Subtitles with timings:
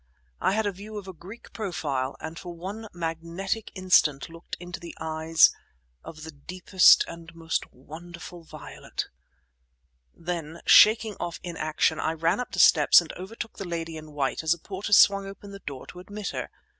[0.39, 4.81] I had a view of a Greek profile, and for one magnetic instant looked into
[4.99, 5.51] eyes
[6.03, 9.09] of the deepest and most wonderful violet.
[10.11, 14.41] Then, shaking off inaction, I ran up the steps and overtook the lady in white
[14.41, 16.49] as a porter swung open the door to admit her.